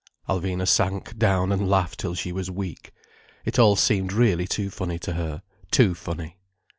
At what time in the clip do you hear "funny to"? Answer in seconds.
4.71-5.13